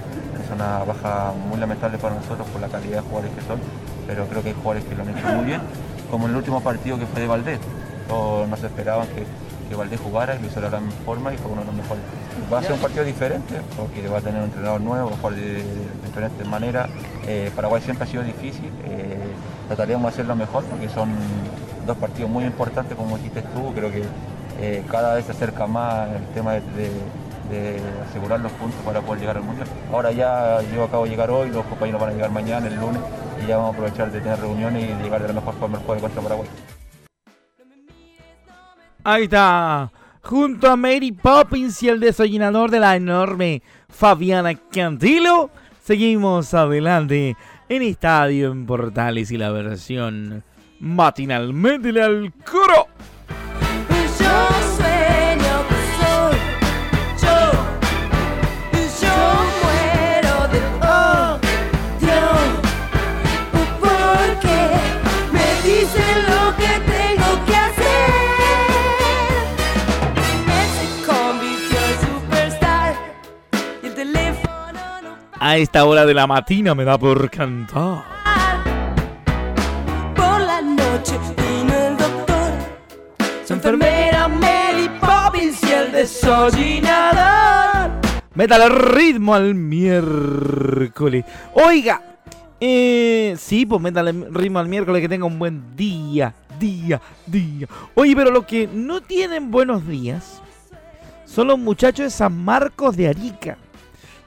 es 0.43 0.51
una 0.53 0.79
baja 0.79 1.33
muy 1.49 1.59
lamentable 1.59 1.97
para 1.97 2.15
nosotros 2.15 2.47
por 2.49 2.59
la 2.61 2.67
calidad 2.67 3.01
de 3.01 3.01
jugadores 3.01 3.31
que 3.35 3.41
son, 3.41 3.59
pero 4.07 4.25
creo 4.25 4.41
que 4.41 4.49
hay 4.49 4.55
jugadores 4.55 4.83
que 4.85 4.95
lo 4.95 5.03
han 5.03 5.09
hecho 5.17 5.27
muy 5.27 5.45
bien, 5.45 5.61
como 6.09 6.25
en 6.25 6.31
el 6.31 6.37
último 6.37 6.61
partido 6.61 6.97
que 6.97 7.05
fue 7.05 7.21
de 7.21 7.27
Valdés. 7.27 7.59
Todos 8.07 8.47
nos 8.49 8.63
esperaban 8.63 9.07
que, 9.09 9.25
que 9.69 9.75
Valdés 9.75 9.99
jugara 9.99 10.35
y 10.35 10.39
lo 10.39 10.47
hizo 10.47 10.55
de 10.55 10.61
la 10.61 10.69
gran 10.69 10.89
forma 11.05 11.33
y 11.33 11.37
fue 11.37 11.51
uno 11.51 11.61
de 11.61 11.67
los 11.67 11.75
mejores. 11.75 12.03
Va 12.51 12.59
a 12.59 12.61
ser 12.63 12.73
un 12.73 12.79
partido 12.79 13.03
diferente 13.03 13.61
porque 13.77 14.07
va 14.07 14.17
a 14.17 14.21
tener 14.21 14.39
un 14.39 14.45
entrenador 14.45 14.81
nuevo, 14.81 15.11
jugar 15.21 15.35
de, 15.35 15.41
de, 15.41 15.63
de 15.63 16.05
diferentes 16.05 16.47
maneras. 16.47 16.89
Eh, 17.27 17.51
Paraguay 17.55 17.81
siempre 17.81 18.05
ha 18.05 18.09
sido 18.09 18.23
difícil, 18.23 18.71
eh, 18.85 19.17
trataríamos 19.67 20.03
de 20.03 20.09
hacerlo 20.09 20.35
mejor 20.35 20.63
porque 20.65 20.87
son 20.89 21.09
dos 21.87 21.97
partidos 21.97 22.29
muy 22.29 22.43
importantes 22.43 22.95
como 22.95 23.17
dijiste 23.17 23.41
tú, 23.41 23.73
creo 23.73 23.91
que 23.91 24.03
eh, 24.59 24.83
cada 24.89 25.15
vez 25.15 25.25
se 25.25 25.31
acerca 25.31 25.67
más 25.67 26.09
el 26.11 26.25
tema 26.33 26.53
de, 26.53 26.91
asegurar 28.09 28.41
los 28.41 28.51
puntos 28.53 28.79
para 28.83 28.99
poder 28.99 29.21
llegar 29.21 29.37
al 29.37 29.43
Mundial. 29.43 29.67
Ahora 29.91 30.11
ya 30.11 30.61
yo 30.75 30.83
acabo 30.83 31.05
de 31.05 31.11
llegar 31.11 31.31
hoy, 31.31 31.49
los 31.49 31.65
compañeros 31.65 32.01
van 32.01 32.09
a 32.09 32.13
llegar 32.13 32.29
mañana, 32.29 32.67
el 32.67 32.75
lunes, 32.75 33.01
y 33.41 33.47
ya 33.47 33.55
vamos 33.55 33.71
a 33.71 33.77
aprovechar 33.77 34.11
de 34.11 34.19
tener 34.19 34.37
reuniones 34.39 34.83
y 34.83 35.03
llegar 35.03 35.21
de 35.21 35.29
la 35.29 35.33
mejor 35.33 35.55
forma 35.55 35.77
al 35.77 35.83
juego 35.85 36.01
contra 36.01 36.21
Paraguay. 36.21 36.49
Ahí 39.03 39.23
está. 39.23 39.89
Junto 40.21 40.69
a 40.69 40.75
Mary 40.75 41.13
Poppins 41.13 41.81
y 41.83 41.87
el 41.87 42.01
desollinador 42.01 42.69
de 42.69 42.81
la 42.81 42.97
enorme 42.97 43.61
Fabiana 43.87 44.53
Cantilo, 44.55 45.49
seguimos 45.81 46.53
adelante 46.53 47.37
en 47.69 47.81
Estadio 47.81 48.51
en 48.51 48.65
Portales 48.65 49.31
y 49.31 49.37
la 49.37 49.51
versión 49.51 50.43
matinalmente 50.79 51.89
al 52.01 52.31
coro. 52.49 52.87
Yo 54.19 54.37
sueño 54.75 55.55
que 55.69 55.79
soy 55.97 56.37
yo. 57.21 57.37
Yo 59.01 59.15
muero 59.63 60.35
de 60.53 60.59
odio. 60.85 62.21
Porque 63.79 64.57
me 65.31 65.47
dicen 65.63 66.15
lo 66.27 66.41
que 66.57 66.73
tengo 66.91 67.29
que 67.45 67.55
hacer. 67.55 68.11
Él 70.47 70.67
se 70.77 70.87
convirtió 71.05 71.79
en 71.79 71.95
superstar. 72.05 72.89
Y 73.83 73.85
el 73.87 73.93
teléfono 73.93 74.81
no 75.03 75.09
A 75.39 75.57
esta 75.57 75.85
hora 75.85 76.05
de 76.05 76.13
la 76.13 76.27
matina 76.27 76.75
me 76.75 76.83
da 76.83 76.97
por 76.97 77.29
cantar. 77.29 78.16
Desollinador. 85.97 87.91
Métale 88.35 88.69
ritmo 88.69 89.33
al 89.33 89.55
miércoles. 89.55 91.25
Oiga, 91.53 92.19
eh, 92.59 93.35
sí, 93.37 93.65
pues 93.65 93.81
métale 93.81 94.11
ritmo 94.29 94.59
al 94.59 94.67
miércoles 94.67 95.01
que 95.01 95.09
tenga 95.09 95.25
un 95.25 95.39
buen 95.39 95.75
día, 95.75 96.35
día, 96.59 97.01
día. 97.25 97.67
Oye, 97.95 98.15
pero 98.15 98.29
lo 98.29 98.45
que 98.45 98.67
no 98.67 99.01
tienen 99.01 99.49
buenos 99.49 99.87
días 99.87 100.41
son 101.25 101.47
los 101.47 101.57
muchachos 101.57 102.05
de 102.05 102.09
San 102.11 102.37
Marcos 102.37 102.95
de 102.95 103.07
Arica. 103.07 103.57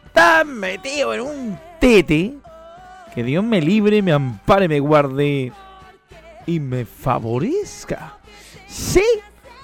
Están 0.07 0.59
metidos 0.59 1.15
en 1.15 1.21
un 1.21 1.59
tete. 1.79 2.35
Que 3.15 3.23
Dios 3.23 3.45
me 3.45 3.61
libre, 3.61 4.03
me 4.03 4.13
ampare, 4.13 4.69
me 4.69 4.81
guarde 4.81 5.53
y 6.47 6.61
me 6.61 6.85
favorezca. 6.85 8.19
Sí, 8.69 9.05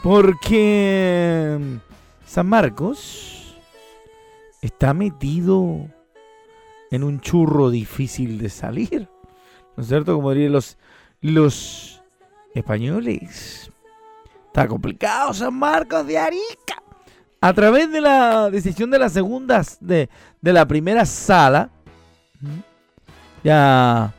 porque 0.02 1.58
San 2.26 2.48
Marcos 2.48 3.56
está 4.60 4.92
metido 4.92 5.86
en 6.90 7.04
un 7.04 7.20
churro 7.20 7.70
difícil 7.70 8.38
de 8.38 8.50
salir. 8.50 9.08
¿No 9.76 9.82
es 9.82 9.88
cierto? 9.88 10.14
Como 10.14 10.32
dirían 10.32 10.52
los, 10.52 10.76
los 11.20 12.02
españoles. 12.52 13.70
Está 14.46 14.66
complicado 14.66 15.32
San 15.32 15.54
Marcos 15.54 16.06
de 16.06 16.18
Arica. 16.18 16.82
A 17.40 17.52
través 17.52 17.92
de 17.92 18.00
la 18.00 18.50
decisión 18.50 18.90
de 18.90 18.98
las 18.98 19.12
segundas 19.12 19.78
de, 19.80 20.10
de 20.40 20.52
la 20.52 20.66
primera 20.66 21.06
sala, 21.06 21.70
ya 23.44 24.12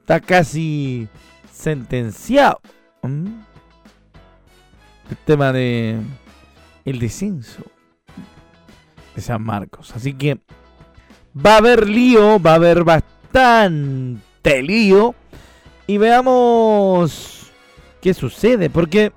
está 0.00 0.18
casi 0.18 1.08
sentenciado. 1.52 2.60
El 3.02 3.44
tema 5.24 5.52
de 5.52 6.00
el 6.84 6.98
descenso 6.98 7.62
de 9.14 9.22
San 9.22 9.42
Marcos. 9.42 9.92
Así 9.94 10.14
que 10.14 10.38
va 11.34 11.54
a 11.54 11.58
haber 11.58 11.88
lío, 11.88 12.40
va 12.40 12.52
a 12.52 12.56
haber 12.56 12.84
bastante 12.84 14.62
lío. 14.62 15.14
Y 15.86 15.98
veamos 15.98 17.50
qué 18.00 18.14
sucede. 18.14 18.70
Porque 18.70 19.12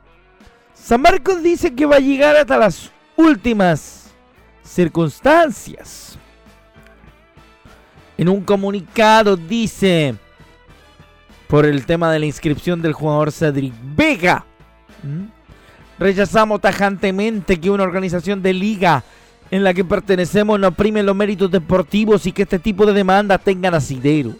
San 0.74 1.01
Marcos 1.01 1.41
dice 1.41 1.74
que 1.74 1.86
va 1.86 1.98
a 1.98 2.00
llegar 2.00 2.36
hasta 2.36 2.57
las 2.57 2.91
últimas 3.15 4.13
circunstancias. 4.63 6.17
En 8.17 8.29
un 8.29 8.41
comunicado 8.41 9.36
dice 9.36 10.15
por 11.48 11.65
el 11.65 11.86
tema 11.86 12.12
de 12.12 12.19
la 12.19 12.25
inscripción 12.25 12.81
del 12.81 12.93
jugador 12.93 13.31
Cedric 13.31 13.74
Vega. 13.95 14.45
Rechazamos 15.98 16.62
tajantemente 16.62 17.60
que 17.60 17.70
una 17.70 17.84
organización 17.84 18.42
de 18.42 18.54
liga 18.54 19.04
en 19.52 19.64
la 19.64 19.74
que 19.74 19.86
pertenecemos 19.86 20.60
no 20.60 20.72
prime 20.72 21.04
los 21.04 21.16
méritos 21.16 21.52
deportivos 21.52 22.25
y 22.25 22.32
que 22.32 22.44
este 22.44 22.60
tipo 22.60 22.86
de 22.86 22.94
demandas 22.94 23.42
tengan 23.44 23.74
asidero. 23.74 24.34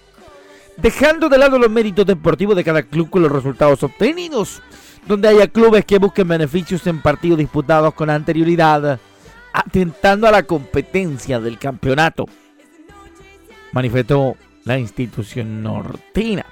Dejando 0.78 1.30
de 1.30 1.38
lado 1.38 1.58
los 1.58 1.70
méritos 1.70 2.06
deportivos 2.06 2.56
de 2.56 2.64
cada 2.64 2.84
club 2.84 3.10
con 3.10 3.22
los 3.22 3.32
resultados 3.32 3.82
obtenidos, 3.84 4.62
donde 5.08 5.30
haya 5.30 5.48
clubes 5.48 5.86
que 5.86 6.00
busquen 6.00 6.28
beneficios 6.28 6.86
en 6.88 7.02
partidos 7.02 7.38
disputados 7.38 7.94
con 7.94 8.10
anterioridad, 8.10 9.00
atentando 9.54 10.28
a 10.28 10.32
la 10.32 10.44
competencia 10.44 11.40
del 11.40 11.58
campeonato, 11.58 12.26
manifestó 13.72 14.36
la 14.66 14.78
institución 14.78 15.64
nortina. 15.64 16.46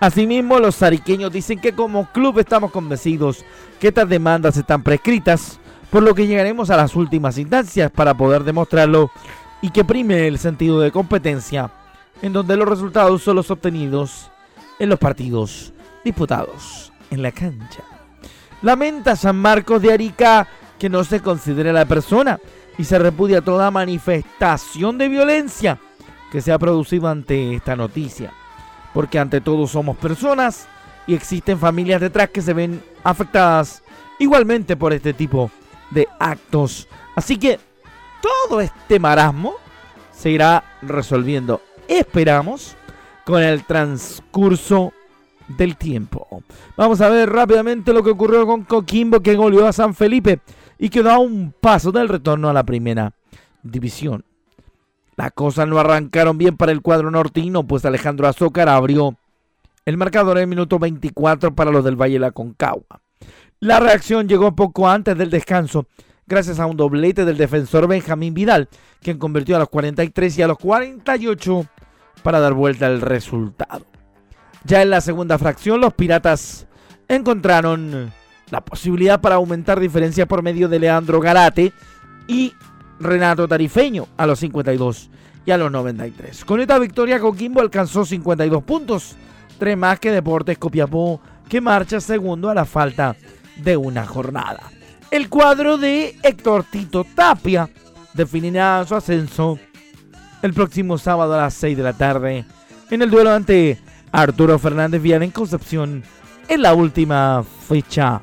Asimismo, 0.00 0.58
los 0.58 0.82
ariqueños 0.82 1.30
dicen 1.30 1.60
que 1.60 1.74
como 1.74 2.10
club 2.10 2.38
estamos 2.38 2.70
convencidos 2.70 3.44
que 3.78 3.88
estas 3.88 4.08
demandas 4.08 4.56
están 4.56 4.82
prescritas, 4.82 5.60
por 5.90 6.02
lo 6.02 6.14
que 6.14 6.26
llegaremos 6.26 6.70
a 6.70 6.76
las 6.78 6.96
últimas 6.96 7.36
instancias 7.36 7.90
para 7.90 8.14
poder 8.14 8.42
demostrarlo 8.42 9.10
y 9.60 9.70
que 9.70 9.84
prime 9.84 10.26
el 10.26 10.38
sentido 10.38 10.80
de 10.80 10.90
competencia, 10.90 11.70
en 12.22 12.32
donde 12.32 12.56
los 12.56 12.66
resultados 12.66 13.22
son 13.22 13.36
los 13.36 13.50
obtenidos 13.50 14.30
en 14.78 14.88
los 14.88 14.98
partidos 14.98 15.74
disputados 16.02 16.92
en 17.10 17.20
la 17.20 17.32
cancha. 17.32 17.82
Lamenta 18.62 19.16
San 19.16 19.36
Marcos 19.36 19.82
de 19.82 19.92
Arica 19.92 20.48
que 20.78 20.88
no 20.88 21.04
se 21.04 21.20
considere 21.20 21.74
la 21.74 21.84
persona 21.84 22.40
y 22.78 22.84
se 22.84 22.98
repudia 22.98 23.42
toda 23.42 23.70
manifestación 23.70 24.96
de 24.96 25.08
violencia 25.08 25.78
que 26.32 26.40
se 26.40 26.52
ha 26.52 26.58
producido 26.58 27.08
ante 27.08 27.54
esta 27.54 27.76
noticia. 27.76 28.32
Porque 28.94 29.18
ante 29.18 29.40
todo 29.40 29.66
somos 29.66 29.96
personas 29.96 30.66
y 31.06 31.14
existen 31.14 31.58
familias 31.58 32.00
detrás 32.00 32.30
que 32.30 32.42
se 32.42 32.52
ven 32.52 32.82
afectadas 33.04 33.82
igualmente 34.18 34.76
por 34.76 34.92
este 34.92 35.12
tipo 35.12 35.50
de 35.90 36.06
actos. 36.18 36.88
Así 37.14 37.36
que 37.36 37.58
todo 38.20 38.60
este 38.60 38.98
marasmo 38.98 39.54
se 40.12 40.30
irá 40.30 40.62
resolviendo, 40.82 41.62
esperamos, 41.88 42.76
con 43.24 43.42
el 43.42 43.64
transcurso 43.64 44.92
del 45.48 45.76
tiempo. 45.76 46.42
Vamos 46.76 47.00
a 47.00 47.08
ver 47.08 47.30
rápidamente 47.30 47.92
lo 47.92 48.02
que 48.02 48.10
ocurrió 48.10 48.46
con 48.46 48.64
Coquimbo 48.64 49.20
que 49.20 49.34
goleó 49.34 49.66
a 49.66 49.72
San 49.72 49.94
Felipe 49.94 50.40
y 50.78 50.88
quedó 50.88 51.10
a 51.10 51.18
un 51.18 51.54
paso 51.58 51.92
del 51.92 52.08
retorno 52.08 52.48
a 52.48 52.52
la 52.52 52.64
primera 52.64 53.12
división. 53.62 54.24
Las 55.20 55.32
cosas 55.32 55.68
no 55.68 55.78
arrancaron 55.78 56.38
bien 56.38 56.56
para 56.56 56.72
el 56.72 56.80
cuadro 56.80 57.10
nortino, 57.10 57.66
pues 57.66 57.84
Alejandro 57.84 58.26
Azócar 58.26 58.70
abrió 58.70 59.18
el 59.84 59.98
marcador 59.98 60.38
en 60.38 60.44
el 60.44 60.48
minuto 60.48 60.78
24 60.78 61.54
para 61.54 61.70
los 61.70 61.84
del 61.84 61.94
Valle 61.94 62.14
de 62.14 62.20
la 62.20 62.30
Concagua. 62.30 63.02
La 63.58 63.80
reacción 63.80 64.28
llegó 64.28 64.56
poco 64.56 64.88
antes 64.88 65.18
del 65.18 65.28
descanso, 65.28 65.84
gracias 66.26 66.58
a 66.58 66.64
un 66.64 66.78
doblete 66.78 67.26
del 67.26 67.36
defensor 67.36 67.86
Benjamín 67.86 68.32
Vidal, 68.32 68.70
quien 69.02 69.18
convirtió 69.18 69.56
a 69.56 69.58
los 69.58 69.68
43 69.68 70.38
y 70.38 70.40
a 70.40 70.46
los 70.46 70.56
48 70.56 71.66
para 72.22 72.40
dar 72.40 72.54
vuelta 72.54 72.86
al 72.86 73.02
resultado. 73.02 73.84
Ya 74.64 74.80
en 74.80 74.88
la 74.88 75.02
segunda 75.02 75.36
fracción, 75.36 75.82
los 75.82 75.92
Piratas 75.92 76.66
encontraron 77.08 78.10
la 78.48 78.64
posibilidad 78.64 79.20
para 79.20 79.34
aumentar 79.34 79.80
diferencia 79.80 80.24
por 80.24 80.42
medio 80.42 80.70
de 80.70 80.78
Leandro 80.78 81.20
Garate 81.20 81.74
y 82.26 82.54
Renato 83.00 83.48
Tarifeño 83.48 84.06
a 84.16 84.26
los 84.26 84.38
52 84.38 85.10
y 85.46 85.50
a 85.50 85.56
los 85.58 85.72
93. 85.72 86.44
Con 86.44 86.60
esta 86.60 86.78
victoria, 86.78 87.18
Coquimbo 87.18 87.60
alcanzó 87.60 88.04
52 88.04 88.62
puntos, 88.62 89.16
tres 89.58 89.76
más 89.76 89.98
que 89.98 90.12
Deportes 90.12 90.58
Copiapó, 90.58 91.20
que 91.48 91.60
marcha 91.60 92.00
segundo 92.00 92.50
a 92.50 92.54
la 92.54 92.64
falta 92.64 93.16
de 93.56 93.76
una 93.76 94.06
jornada. 94.06 94.70
El 95.10 95.28
cuadro 95.28 95.76
de 95.78 96.16
Héctor 96.22 96.64
Tito 96.70 97.04
Tapia 97.04 97.68
definirá 98.14 98.84
su 98.86 98.94
ascenso 98.94 99.58
el 100.42 100.54
próximo 100.54 100.98
sábado 100.98 101.34
a 101.34 101.42
las 101.42 101.54
6 101.54 101.76
de 101.76 101.82
la 101.82 101.92
tarde 101.92 102.44
en 102.90 103.02
el 103.02 103.10
duelo 103.10 103.30
ante 103.30 103.78
Arturo 104.12 104.58
Fernández 104.58 105.02
Vial 105.02 105.22
en 105.22 105.30
Concepción 105.30 106.02
en 106.48 106.62
la 106.62 106.74
última 106.74 107.44
fecha. 107.68 108.20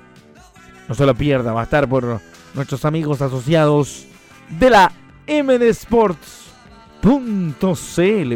No 0.87 0.95
se 0.95 1.05
lo 1.05 1.15
pierda, 1.15 1.53
va 1.53 1.61
a 1.61 1.65
estar 1.65 1.87
por 1.87 2.21
nuestros 2.53 2.85
amigos 2.85 3.21
asociados 3.21 4.06
de 4.49 4.69
la 4.69 4.91
mdsports.cl 5.27 6.27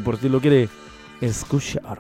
por 0.04 0.18
si 0.18 0.30
lo 0.30 0.42
quiere 0.42 0.70
escuchar. 1.22 2.00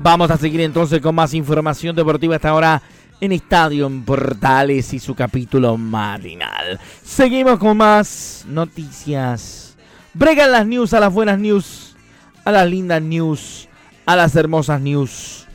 Vamos 0.00 0.30
a 0.30 0.36
seguir 0.36 0.60
entonces 0.60 1.00
con 1.00 1.14
más 1.14 1.32
información 1.32 1.96
deportiva 1.96 2.36
hasta 2.36 2.50
ahora 2.50 2.82
en 3.20 3.32
Estadio 3.32 3.86
en 3.86 4.04
Portales 4.04 4.92
y 4.92 4.98
su 4.98 5.14
capítulo 5.14 5.78
matinal. 5.78 6.78
Seguimos 7.02 7.58
con 7.58 7.78
más 7.78 8.44
noticias. 8.46 9.76
Bregan 10.12 10.52
las 10.52 10.66
news 10.66 10.92
a 10.92 11.00
las 11.00 11.10
buenas 11.10 11.38
news, 11.38 11.96
a 12.44 12.52
las 12.52 12.68
lindas 12.68 13.00
news, 13.00 13.66
a 14.06 14.16
las 14.16 14.36
hermosas 14.36 14.80
news. 14.80 15.46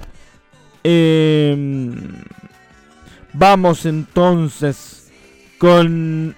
Em, 0.84 2.24
vamos 3.34 3.86
entonces 3.86 5.12
con 5.58 6.36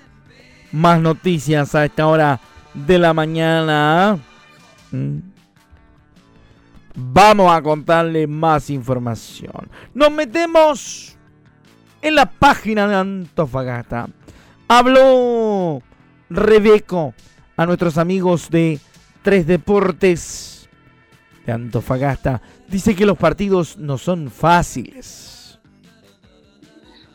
más 0.71 0.99
noticias 0.99 1.75
a 1.75 1.85
esta 1.85 2.07
hora 2.07 2.39
de 2.73 2.97
la 2.97 3.13
mañana. 3.13 4.17
Mm. 4.91 5.17
Vamos 6.93 7.51
a 7.51 7.61
contarle 7.61 8.27
más 8.27 8.69
información. 8.69 9.69
Nos 9.93 10.11
metemos 10.11 11.15
en 12.01 12.15
la 12.15 12.29
página 12.29 12.87
de 12.87 12.95
Antofagasta. 12.95 14.09
Habló 14.67 15.81
Rebeco 16.29 17.13
a 17.55 17.65
nuestros 17.65 17.97
amigos 17.97 18.49
de 18.49 18.79
Tres 19.21 19.45
Deportes 19.45 20.50
de 21.45 21.51
Antofagasta. 21.51 22.41
Dice 22.67 22.95
que 22.95 23.05
los 23.05 23.17
partidos 23.17 23.77
no 23.77 23.97
son 23.97 24.29
fáciles. 24.29 25.59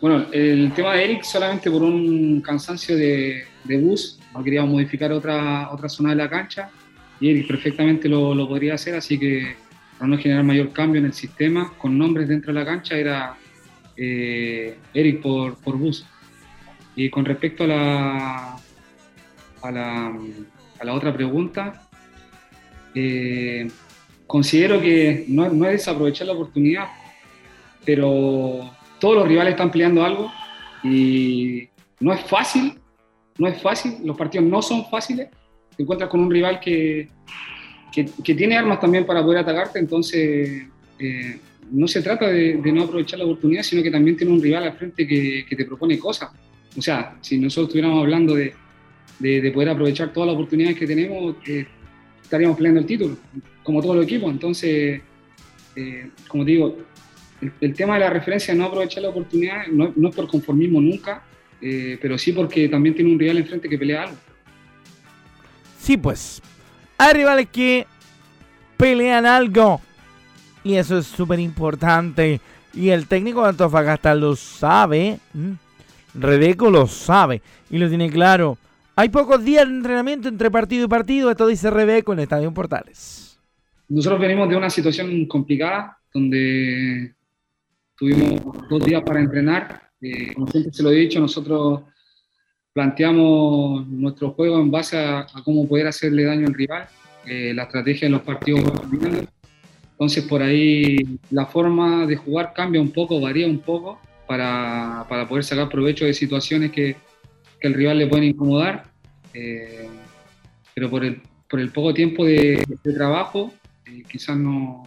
Bueno, 0.01 0.27
el 0.33 0.73
tema 0.75 0.95
de 0.95 1.05
Eric 1.05 1.23
solamente 1.23 1.71
por 1.71 1.83
un 1.83 2.41
cansancio 2.41 2.97
de, 2.97 3.45
bus, 3.65 4.19
no 4.35 4.45
queríamos 4.45 4.71
modificar 4.71 5.11
otra, 5.13 5.71
otra 5.73 5.89
zona 5.89 6.11
de 6.11 6.17
la 6.17 6.29
cancha 6.29 6.71
y 7.19 7.31
Eric 7.31 7.49
perfectamente 7.49 8.09
lo, 8.09 8.35
lo 8.35 8.47
podría 8.47 8.75
hacer, 8.75 8.95
así 8.95 9.19
que 9.19 9.57
para 9.99 10.09
no 10.09 10.19
generar 10.19 10.45
mayor 10.45 10.73
cambio 10.73 11.01
en 11.01 11.07
el 11.07 11.15
sistema, 11.15 11.73
con 11.79 11.97
nombres 11.97 12.29
dentro 12.29 12.53
de 12.53 12.61
la 12.61 12.67
cancha, 12.67 12.97
era 12.97 13.37
eh, 13.97 14.77
Eric 14.93 15.23
por, 15.23 15.57
por 15.57 15.77
bus. 15.77 16.05
Y 16.95 17.09
con 17.11 17.25
respecto 17.25 17.65
a 17.65 17.67
la, 17.67 18.57
a 19.63 19.71
la, 19.71 20.07
a 20.79 20.85
la 20.85 20.93
otra 20.93 21.13
pregunta, 21.15 21.89
eh, 22.95 23.69
considero 24.27 24.81
que 24.81 25.25
no, 25.29 25.49
no, 25.49 25.67
es 25.67 25.73
desaprovechar 25.73 26.27
la 26.27 26.35
oportunidad, 26.35 26.87
pero 27.85 28.71
todos 28.99 29.17
los 29.17 29.29
rivales 29.29 29.53
están 29.53 29.71
peleando 29.71 30.05
algo 30.05 30.33
y 30.83 31.69
no 32.01 32.13
es 32.13 32.21
fácil, 32.23 32.75
no 33.39 33.49
es 33.49 33.61
fácil, 33.61 33.99
los 34.05 34.17
partidos 34.17 34.47
no 34.47 34.63
son 34.63 34.87
fáciles, 34.91 35.29
te 35.77 35.83
encuentras 35.83 36.11
con 36.11 36.21
un 36.21 36.31
rival 36.31 36.59
que, 36.61 37.09
que, 37.93 38.35
tiene 38.35 38.57
armas 38.57 38.81
también 38.81 39.07
para 39.07 39.23
poder 39.23 39.41
atacarte, 39.41 39.79
entonces 39.79 40.67
eh, 40.99 41.39
no 41.71 41.87
se 41.87 42.03
trata 42.03 42.29
de, 42.29 42.55
no 42.73 42.85
aprovechar 42.85 43.19
la 43.19 43.25
oportunidad, 43.25 43.63
sino 43.63 43.83
que 43.83 43.91
también 43.91 44.17
tiene 44.17 44.33
un 44.33 44.43
rival 44.43 44.65
al 44.65 44.77
frente 44.77 45.07
que, 45.07 45.47
te 45.49 45.65
propone 45.65 45.99
cosas. 45.99 46.31
O 46.77 46.83
sea, 46.83 47.17
si 47.21 47.39
nosotros 47.39 47.69
estuviéramos 47.69 48.03
hablando 48.03 48.35
de, 48.35 48.55
de 49.19 49.51
poder 49.51 49.71
aprovechar 49.71 50.13
todas 50.13 50.29
las 50.29 50.35
oportunidades 50.35 50.79
que 50.79 50.87
tenemos, 50.87 51.37
eh, 51.47 51.67
estaríamos 52.27 52.57
peleando 52.57 52.81
el 52.81 52.87
título, 52.87 53.17
como 53.63 53.81
todos 53.81 53.97
los 53.97 54.05
equipos. 54.05 54.31
Entonces, 54.31 55.01
eh, 55.75 56.11
como 56.29 56.45
digo, 56.45 56.77
el, 57.61 57.75
tema 57.75 57.95
de 57.95 58.01
la 58.01 58.11
referencia 58.11 58.55
no 58.55 58.65
aprovechar 58.65 59.03
la 59.03 59.11
oportunidad 59.11 59.67
no, 59.69 59.93
no 59.95 60.09
es 60.09 60.15
por 60.15 60.27
conformismo 60.27 60.81
nunca, 60.81 61.23
pero 61.61 62.17
sí 62.17 62.33
porque 62.33 62.69
también 62.69 62.95
tiene 62.95 63.11
un 63.11 63.19
rival 63.19 63.39
enfrente 63.39 63.69
que 63.69 63.79
pelea 63.79 64.05
algo. 64.05 64.17
Sí, 65.81 65.97
pues, 65.97 66.43
hay 66.99 67.13
rivales 67.15 67.49
que 67.51 67.87
pelean 68.77 69.27
algo. 69.27 69.81
Y 70.65 70.75
eso 70.75 70.99
es 70.99 71.07
súper 71.07 71.39
importante. 71.39 72.41
Y 72.75 72.91
el 72.91 73.07
técnico 73.07 73.43
de 73.43 73.51
Antofagasta 73.51 74.15
lo 74.15 74.35
sabe. 74.35 75.21
Rebeco 76.13 76.71
lo 76.71 76.87
sabe. 76.87 77.41
Y 77.71 77.79
lo 77.79 77.89
tiene 77.89 78.11
claro. 78.11 78.59
Hay 78.99 79.11
pocos 79.11 79.45
días 79.45 79.69
de 79.69 79.75
entrenamiento 79.75 80.27
entre 80.27 80.51
partido 80.51 80.87
y 80.87 80.89
partido. 80.89 81.31
Esto 81.31 81.47
dice 81.47 81.71
Rebeco 81.71 82.15
en 82.15 82.21
el 82.21 82.23
Estadio 82.23 82.53
Portales. 82.55 83.39
Nosotros 83.91 84.19
venimos 84.19 84.49
de 84.49 84.57
una 84.57 84.71
situación 84.71 85.27
complicada 85.27 85.99
donde 86.15 87.15
tuvimos 87.95 88.41
dos 88.71 88.83
días 88.83 89.03
para 89.03 89.21
entrenar. 89.21 89.91
Eh, 90.01 90.33
como 90.33 90.47
siempre 90.47 90.73
se 90.73 90.83
lo 90.83 90.91
he 90.91 90.95
dicho, 90.95 91.21
nosotros 91.21 91.83
planteamos 92.73 93.87
nuestro 93.87 94.31
juego 94.31 94.59
en 94.61 94.71
base 94.71 94.97
a, 94.97 95.27
cómo 95.45 95.69
poder 95.69 95.89
hacerle 95.89 96.25
daño 96.25 96.47
al 96.47 96.55
rival, 96.55 96.89
eh, 97.27 97.53
la 97.55 97.65
estrategia 97.65 98.07
en 98.07 98.13
los 98.13 98.23
partidos. 98.23 98.63
Entonces 99.91 100.25
por 100.25 100.43
ahí 100.43 101.19
la 101.31 101.45
forma 101.45 102.07
de 102.07 102.17
jugar 102.17 102.55
cambia 102.55 102.81
un 102.81 102.93
poco, 102.93 103.21
varía 103.21 103.47
un 103.47 103.59
poco 103.59 104.01
para, 104.27 105.05
para 105.07 105.29
poder 105.29 105.45
sacar 105.45 105.69
provecho 105.69 106.07
de 106.07 106.15
situaciones 106.15 106.73
que, 106.73 106.97
que 107.67 107.73
el 107.73 107.75
rival 107.75 107.99
le 107.99 108.07
pueden 108.07 108.29
incomodar. 108.29 108.85
Eh, 109.35 109.89
pero 110.75 110.89
por 110.89 111.05
el, 111.05 111.21
por 111.49 111.61
el 111.61 111.71
poco 111.71 111.93
tiempo 111.93 112.25
de, 112.25 112.65
trabajo 112.95 113.53
eh, 113.85 114.03
quizás 114.09 114.37
no, 114.37 114.85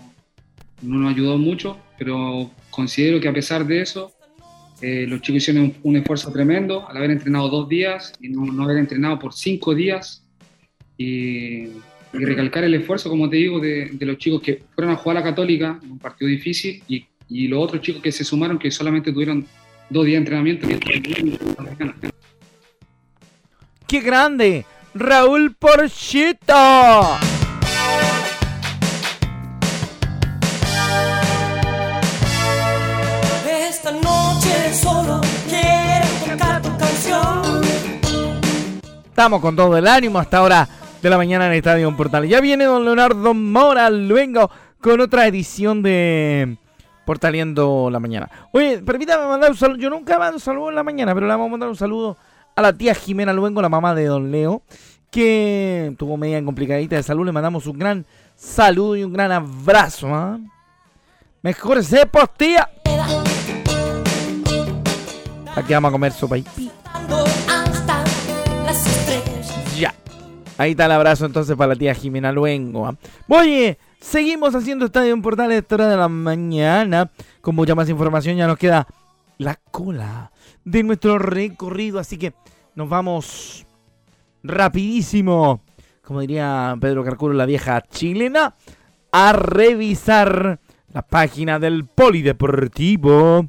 no 0.81 0.97
nos 0.97 1.13
ayudó 1.13 1.37
mucho, 1.37 1.77
pero 1.97 2.51
considero 2.69 3.19
que 3.19 3.27
a 3.27 3.33
pesar 3.33 3.65
de 3.65 3.81
eso 3.81 4.11
eh, 4.81 5.05
los 5.07 5.21
chicos 5.21 5.43
hicieron 5.43 5.73
un, 5.83 5.97
esfuerzo 5.97 6.31
tremendo 6.31 6.87
al 6.87 6.97
haber 6.97 7.11
entrenado 7.11 7.49
dos 7.49 7.67
días 7.67 8.13
y 8.21 8.29
no, 8.29 8.63
haber 8.63 8.77
entrenado 8.77 9.19
por 9.19 9.33
cinco 9.33 9.75
días. 9.75 10.23
Y, 10.97 11.67
recalcar 12.11 12.63
el 12.63 12.73
esfuerzo, 12.73 13.07
como 13.07 13.29
te 13.29 13.35
digo, 13.35 13.59
de, 13.59 13.95
los 13.99 14.17
chicos 14.17 14.41
que 14.41 14.63
fueron 14.73 14.93
a 14.93 14.95
jugar 14.95 15.17
a 15.17 15.19
la 15.19 15.25
Católica, 15.27 15.79
un 15.83 15.99
partido 15.99 16.27
difícil, 16.27 16.81
y, 16.87 17.05
y 17.27 17.47
los 17.47 17.63
otros 17.63 17.83
chicos 17.83 18.01
que 18.01 18.11
se 18.11 18.23
sumaron, 18.23 18.57
que 18.57 18.71
solamente 18.71 19.13
tuvieron 19.13 19.45
dos 19.91 20.05
días 20.05 20.15
de 20.15 20.17
entrenamiento. 20.17 20.67
¡Qué 23.89 24.01
grande! 24.01 24.67
Raúl 24.93 25.55
Porchito. 25.55 26.53
Esta 33.49 33.91
noche 33.91 34.73
solo 34.79 35.19
quiero 35.49 36.05
tocar 36.23 36.61
tu 36.61 36.77
canción. 36.77 37.61
Estamos 39.05 39.41
con 39.41 39.55
todo 39.55 39.75
el 39.75 39.87
ánimo 39.87 40.19
hasta 40.19 40.37
ahora 40.37 40.69
de 41.01 41.09
la 41.09 41.17
mañana 41.17 41.47
en 41.47 41.53
el 41.53 41.57
Estadio 41.57 41.97
Portales. 41.97 42.29
Ya 42.29 42.41
viene 42.41 42.65
don 42.65 42.85
Leonardo 42.85 43.33
Mora 43.33 43.89
luego 43.89 44.51
con 44.79 45.01
otra 45.01 45.25
edición 45.25 45.81
de 45.81 46.57
Portaleando 47.05 47.89
la 47.91 47.99
mañana. 47.99 48.29
Oye, 48.51 48.83
permítame 48.85 49.25
mandar 49.25 49.49
un 49.49 49.57
saludo. 49.57 49.79
Yo 49.79 49.89
nunca 49.89 50.19
mando 50.19 50.35
un 50.35 50.41
saludo 50.41 50.69
en 50.69 50.75
la 50.75 50.83
mañana, 50.83 51.15
pero 51.15 51.25
le 51.25 51.33
vamos 51.33 51.47
a 51.47 51.49
mandar 51.49 51.69
un 51.69 51.75
saludo 51.75 52.17
a 52.59 52.61
la 52.61 52.73
tía 52.73 52.93
Jimena 52.93 53.31
Luengo, 53.31 53.61
la 53.61 53.69
mamá 53.69 53.95
de 53.95 54.05
don 54.05 54.31
Leo, 54.31 54.61
que 55.09 55.95
tuvo 55.97 56.17
media 56.17 56.43
complicadita 56.43 56.97
de 56.97 57.03
salud. 57.03 57.25
Le 57.25 57.31
mandamos 57.31 57.65
un 57.67 57.79
gran 57.79 58.05
saludo 58.35 58.97
y 58.97 59.03
un 59.03 59.13
gran 59.13 59.31
abrazo. 59.31 60.13
¿ah? 60.13 60.37
Mejor 61.41 61.83
sepos, 61.83 62.29
tía. 62.35 62.69
Aquí 65.55 65.73
vamos 65.73 65.89
a 65.89 65.91
comer 65.91 66.11
sopa 66.11 66.37
estrellas. 66.37 66.73
ya. 69.77 69.93
Ahí 70.57 70.71
está 70.71 70.85
el 70.85 70.91
abrazo 70.91 71.25
entonces 71.25 71.55
para 71.55 71.69
la 71.69 71.79
tía 71.79 71.95
Jimena 71.95 72.33
Luengo. 72.33 72.87
¿ah? 72.87 72.95
Oye, 73.29 73.77
seguimos 74.01 74.53
haciendo 74.53 74.85
Estadio 74.85 75.13
en 75.13 75.21
Portales 75.21 75.59
esta 75.59 75.75
hora 75.75 75.87
de 75.87 75.95
la 75.95 76.09
mañana. 76.09 77.09
Con 77.39 77.55
mucha 77.55 77.73
más 77.73 77.87
información 77.87 78.35
ya 78.35 78.47
nos 78.47 78.57
queda 78.57 78.85
la 79.37 79.55
cola 79.71 80.31
de 80.69 80.83
nuestro 80.83 81.17
recorrido. 81.17 81.99
Así 81.99 82.17
que 82.17 82.33
nos 82.75 82.89
vamos 82.89 83.65
rapidísimo, 84.43 85.61
como 86.03 86.21
diría 86.21 86.75
Pedro 86.79 87.03
Carcuro, 87.03 87.33
la 87.33 87.45
vieja 87.45 87.81
chilena, 87.81 88.55
a 89.11 89.33
revisar 89.33 90.59
la 90.93 91.01
página 91.01 91.59
del 91.59 91.85
Polideportivo. 91.85 93.47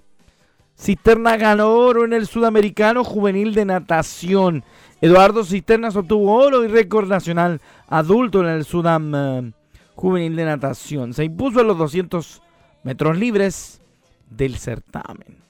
Cisterna 0.76 1.36
ganó 1.36 1.74
oro 1.74 2.06
en 2.06 2.14
el 2.14 2.26
Sudamericano 2.26 3.04
Juvenil 3.04 3.54
de 3.54 3.66
Natación. 3.66 4.64
Eduardo 5.02 5.44
Cisternas 5.44 5.96
obtuvo 5.96 6.34
oro 6.34 6.64
y 6.64 6.68
récord 6.68 7.08
nacional 7.08 7.60
adulto 7.88 8.40
en 8.40 8.48
el 8.48 8.64
Sudam 8.64 9.14
eh, 9.14 9.52
Juvenil 9.94 10.36
de 10.36 10.46
Natación. 10.46 11.12
Se 11.12 11.24
impuso 11.24 11.60
en 11.60 11.66
los 11.66 11.76
200 11.76 12.42
metros 12.82 13.18
libres 13.18 13.82
del 14.30 14.56
certamen. 14.56 15.49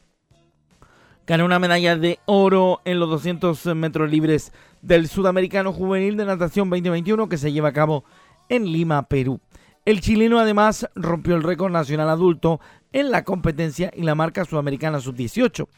Ganó 1.31 1.45
una 1.45 1.61
medalla 1.61 1.97
de 1.97 2.19
oro 2.27 2.81
en 2.85 2.99
los 2.99 3.09
200 3.09 3.65
metros 3.77 4.11
libres 4.11 4.53
del 4.83 5.07
Sudamericano 5.07 5.73
Juvenil 5.73 6.17
de 6.17 6.25
Natación 6.25 6.69
2021 6.69 7.29
que 7.29 7.37
se 7.37 7.53
lleva 7.53 7.69
a 7.69 7.73
cabo 7.73 8.03
en 8.49 8.73
Lima, 8.73 9.05
Perú. 9.05 9.39
El 9.85 10.01
chileno 10.01 10.41
además 10.41 10.89
rompió 10.97 11.37
el 11.37 11.45
récord 11.45 11.71
nacional 11.71 12.09
adulto 12.09 12.59
en 12.93 13.13
la 13.13 13.23
competencia 13.23 13.93
y 13.95 14.03
la 14.03 14.17
marca 14.17 14.45
sudamericana 14.45 14.99
sub-18, 14.99 15.69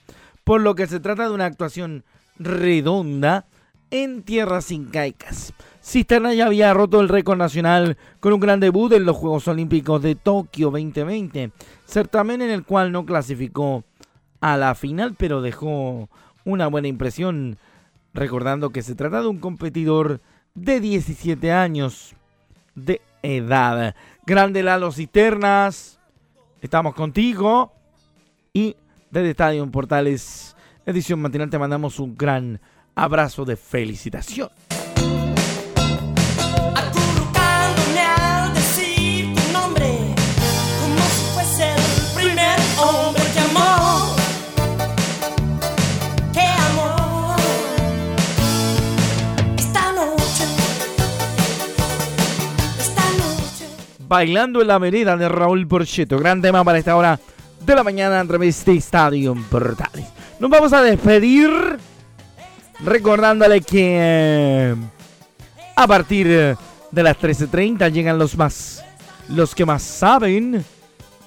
por 0.43 0.63
lo 0.63 0.75
que 0.75 0.87
se 0.87 1.01
trata 1.01 1.29
de 1.29 1.35
una 1.35 1.45
actuación 1.45 2.03
redonda 2.39 3.45
en 3.91 4.23
tierras 4.23 4.71
incaicas. 4.71 5.53
Cisterna 5.83 6.33
ya 6.33 6.47
había 6.47 6.73
roto 6.73 6.99
el 7.03 7.11
récord 7.11 7.37
nacional 7.37 7.99
con 8.21 8.33
un 8.33 8.41
gran 8.41 8.59
debut 8.59 8.91
en 8.93 9.05
los 9.05 9.19
Juegos 9.19 9.47
Olímpicos 9.49 10.01
de 10.01 10.15
Tokio 10.15 10.71
2020, 10.71 11.53
certamen 11.85 12.41
en 12.41 12.49
el 12.49 12.65
cual 12.65 12.91
no 12.91 13.05
clasificó 13.05 13.85
a 14.43 14.59
la 14.59 14.75
final, 14.75 15.15
pero 15.17 15.41
dejó 15.41 16.11
una 16.45 16.67
buena 16.67 16.89
impresión, 16.89 17.57
recordando 18.13 18.71
que 18.71 18.83
se 18.83 18.95
trata 18.95 19.23
de 19.23 19.29
un 19.29 19.39
competidor 19.39 20.21
de 20.55 20.81
17 20.81 21.53
años 21.53 22.15
de 22.75 23.01
edad. 23.23 23.95
Grande 24.27 24.63
Lalo 24.63 24.93
Cisternas, 24.93 25.99
estamos 26.61 26.95
contigo 26.95 27.73
y 28.53 28.77
desde 29.11 29.31
Estadio 29.31 29.71
Portales, 29.71 30.57
edición 30.85 31.21
matinal, 31.21 31.49
te 31.49 31.59
mandamos 31.59 32.01
un 32.01 32.17
gran 32.17 32.61
abrazo 32.95 33.45
de 33.45 33.57
felicitación. 33.57 34.51
Bailando 54.13 54.61
en 54.61 54.69
la 54.69 54.77
vereda 54.77 55.17
de 55.17 55.27
Raúl 55.27 55.67
Porcheto. 55.67 56.19
Gran 56.19 56.43
tema 56.43 56.63
para 56.63 56.77
esta 56.77 56.95
hora 56.97 57.19
de 57.65 57.75
la 57.75 57.83
mañana 57.83 58.21
a 58.21 58.27
través 58.27 58.63
de 58.63 58.75
Estadio 58.75 59.35
Portales. 59.51 60.05
Nos 60.39 60.51
vamos 60.51 60.71
a 60.75 60.83
despedir 60.83 61.49
recordándole 62.81 63.63
que 63.63 63.97
eh, 63.99 64.75
a 65.75 65.87
partir 65.87 66.27
de 66.27 67.03
las 67.03 67.19
13.30 67.19 67.91
llegan 67.91 68.19
los 68.19 68.37
más, 68.37 68.85
los 69.31 69.55
que 69.55 69.65
más 69.65 69.83
saben 69.83 70.63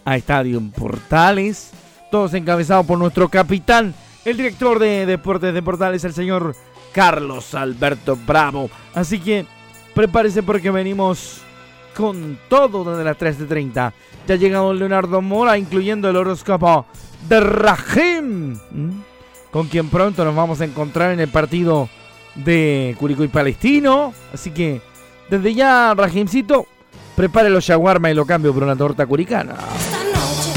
a 0.06 0.16
Estadio 0.16 0.62
Portales. 0.70 1.72
Todos 2.12 2.36
encabezados 2.36 2.86
por 2.86 3.00
nuestro 3.00 3.30
capitán, 3.30 3.96
el 4.26 4.38
director 4.38 4.78
de 4.78 5.08
Deportes 5.08 5.56
de 5.56 5.64
Portales, 5.64 6.04
el 6.04 6.14
señor 6.14 6.56
Carlos 6.94 7.56
Alberto 7.56 8.16
Bravo. 8.28 8.70
Así 8.94 9.18
que 9.18 9.48
prepárese 9.96 10.44
porque 10.44 10.70
venimos 10.70 11.42
con 11.96 12.38
todo 12.50 12.84
desde 12.84 13.04
las 13.04 13.18
13.30. 13.18 13.94
Ya 14.28 14.36
llega 14.36 14.60
don 14.60 14.78
Leonardo 14.78 15.22
Mora, 15.22 15.58
incluyendo 15.58 16.10
el 16.10 16.16
horóscopo 16.16 16.86
de 17.28 17.40
Rahim, 17.40 18.58
¿m? 18.74 18.94
con 19.52 19.68
quien 19.68 19.90
pronto 19.90 20.26
nos 20.26 20.36
vamos 20.36 20.62
a 20.62 20.66
encontrar 20.66 21.12
en 21.12 21.20
el 21.20 21.30
partido 21.30 21.90
de 22.36 22.96
Curicó 23.00 23.24
y 23.24 23.30
Palestino. 23.30 24.14
Así 24.34 24.52
que 24.52 24.82
desde 25.30 25.54
ya, 25.54 25.94
Rahimcito, 25.96 26.68
prepare 27.16 27.50
los 27.50 27.64
shawarma 27.64 28.12
y 28.12 28.14
lo 28.14 28.26
cambio 28.26 28.54
por 28.54 28.64
una 28.64 28.76
torta 28.76 29.06
curicana. 29.06 29.56
Esta 29.80 30.04
noche, 30.04 30.54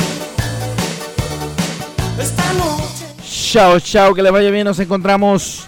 esta 2.20 2.52
noche. 2.54 3.06
Chao, 3.22 3.80
chao, 3.80 4.14
que 4.14 4.22
les 4.22 4.32
vaya 4.32 4.50
bien. 4.50 4.64
Nos 4.64 4.80
encontramos 4.80 5.66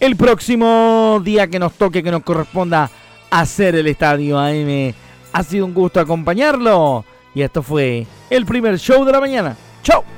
el 0.00 0.16
próximo 0.16 1.20
día 1.24 1.48
que 1.48 1.58
nos 1.58 1.72
toque, 1.72 2.02
que 2.02 2.10
nos 2.10 2.22
corresponda 2.22 2.90
hacer 3.30 3.74
el 3.76 3.86
estadio 3.86 4.38
AM. 4.38 4.92
Ha 5.32 5.42
sido 5.42 5.66
un 5.66 5.74
gusto 5.74 6.00
acompañarlo. 6.00 7.04
Y 7.34 7.42
esto 7.42 7.62
fue 7.62 8.06
el 8.30 8.46
primer 8.46 8.78
show 8.78 9.04
de 9.04 9.12
la 9.12 9.20
mañana. 9.20 9.56
Chao. 9.82 10.17